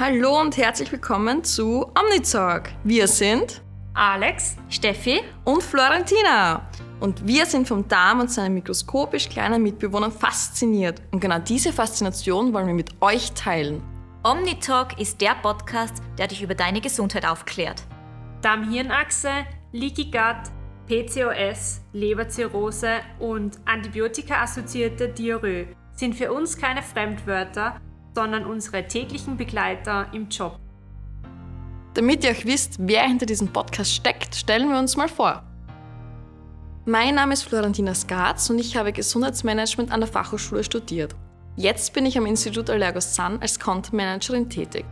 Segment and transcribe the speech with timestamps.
[0.00, 2.70] Hallo und herzlich willkommen zu Omnitalk.
[2.84, 3.62] Wir sind
[3.94, 6.70] Alex, Steffi und Florentina.
[7.00, 11.02] Und wir sind vom Darm und seinen mikroskopisch kleinen Mitbewohnern fasziniert.
[11.10, 13.82] Und genau diese Faszination wollen wir mit euch teilen.
[14.22, 17.82] Omnitalk ist der Podcast, der dich über deine Gesundheit aufklärt.
[18.42, 20.52] Darm-Hirn-Achse, Leaky Gut,
[20.86, 27.80] PCOS, Leberzirrhose und Antibiotika-assoziierte Diarrhoe sind für uns keine Fremdwörter,
[28.14, 30.58] sondern unsere täglichen Begleiter im Job.
[31.94, 35.42] Damit ihr euch wisst, wer hinter diesem Podcast steckt, stellen wir uns mal vor.
[36.84, 41.14] Mein Name ist Florentina Skatz und ich habe Gesundheitsmanagement an der Fachhochschule studiert.
[41.56, 44.84] Jetzt bin ich am Institut Allergos Sun als Content Managerin tätig.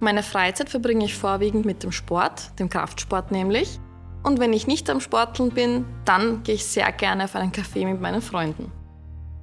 [0.00, 3.78] Meine Freizeit verbringe ich vorwiegend mit dem Sport, dem Kraftsport nämlich.
[4.22, 7.84] Und wenn ich nicht am Sporteln bin, dann gehe ich sehr gerne auf einen Kaffee
[7.84, 8.72] mit meinen Freunden.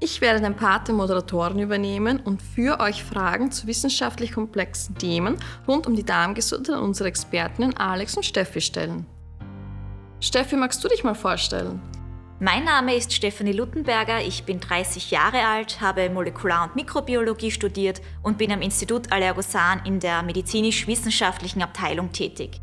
[0.04, 5.38] Ich werde den Part der Moderatoren übernehmen und für euch Fragen zu wissenschaftlich komplexen Themen
[5.68, 9.06] rund um die Darmgesundheit an unsere Expertinnen Alex und Steffi stellen.
[10.20, 11.80] Steffi, magst du dich mal vorstellen?
[12.40, 18.02] Mein Name ist Stefanie Luttenberger, ich bin 30 Jahre alt, habe Molekular- und Mikrobiologie studiert
[18.24, 22.60] und bin am Institut Allergosan in der medizinisch-wissenschaftlichen Abteilung tätig.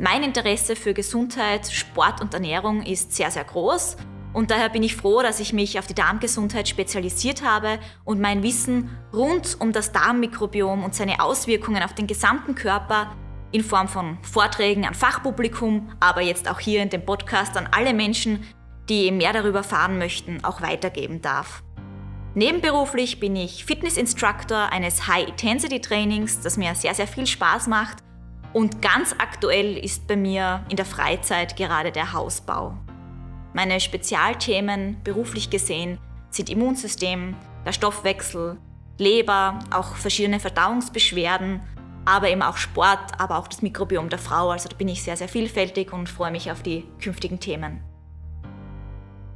[0.00, 3.96] Mein Interesse für Gesundheit, Sport und Ernährung ist sehr, sehr groß
[4.32, 8.42] und daher bin ich froh, dass ich mich auf die Darmgesundheit spezialisiert habe und mein
[8.42, 13.14] Wissen rund um das Darmmikrobiom und seine Auswirkungen auf den gesamten Körper
[13.52, 17.92] in Form von Vorträgen an Fachpublikum, aber jetzt auch hier in dem Podcast an alle
[17.92, 18.46] Menschen,
[18.88, 21.62] die mehr darüber erfahren möchten, auch weitergeben darf.
[22.34, 27.98] Nebenberuflich bin ich Fitness-Instructor eines High-Intensity-Trainings, das mir sehr, sehr viel Spaß macht.
[28.54, 32.78] Und ganz aktuell ist bei mir in der Freizeit gerade der Hausbau.
[33.54, 35.98] Meine Spezialthemen beruflich gesehen
[36.30, 37.36] sind Immunsystem,
[37.66, 38.56] der Stoffwechsel,
[38.96, 41.60] Leber, auch verschiedene Verdauungsbeschwerden,
[42.06, 44.50] aber eben auch Sport, aber auch das Mikrobiom der Frau.
[44.50, 47.82] Also da bin ich sehr, sehr vielfältig und freue mich auf die künftigen Themen.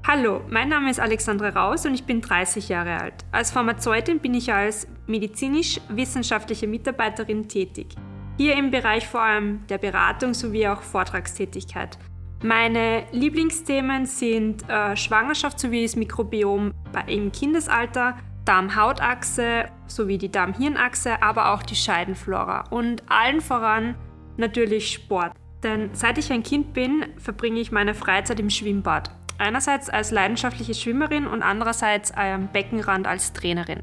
[0.06, 3.24] Hallo, mein Name ist Alexandra Raus und ich bin 30 Jahre alt.
[3.32, 7.94] Als Pharmazeutin bin ich als medizinisch-wissenschaftliche Mitarbeiterin tätig.
[8.38, 11.98] Hier im Bereich vor allem der Beratung sowie auch Vortragstätigkeit.
[12.42, 16.72] Meine Lieblingsthemen sind äh, Schwangerschaft sowie das Mikrobiom
[17.06, 23.96] im Kindesalter, Darm-Hautachse sowie die Darm-Hirnachse, aber auch die Scheidenflora und allen voran
[24.36, 25.32] natürlich Sport.
[25.62, 29.10] Denn seit ich ein Kind bin, verbringe ich meine Freizeit im Schwimmbad.
[29.38, 33.82] Einerseits als leidenschaftliche Schwimmerin und andererseits am Beckenrand als Trainerin.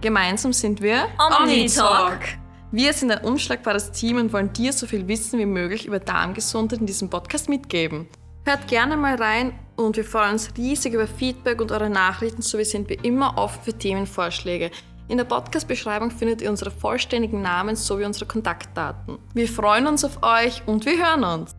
[0.00, 2.38] Gemeinsam sind wir Omnitalk.
[2.70, 6.80] Wir sind ein unschlagbares Team und wollen dir so viel Wissen wie möglich über Darmgesundheit
[6.80, 8.06] in diesem Podcast mitgeben.
[8.44, 12.66] Hört gerne mal rein und wir freuen uns riesig über Feedback und eure Nachrichten, sowie
[12.66, 14.70] sind wir immer offen für Themenvorschläge.
[15.08, 19.18] In der Podcast-Beschreibung findet ihr unsere vollständigen Namen sowie unsere Kontaktdaten.
[19.32, 21.57] Wir freuen uns auf euch und wir hören uns.